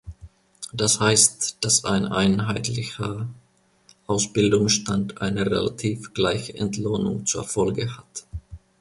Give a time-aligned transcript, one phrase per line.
[0.73, 3.27] Das heißt, dass ein einheitlicher
[4.07, 8.25] Ausbildungsstand eine relativ gleiche Entlohnung zur Folge hat.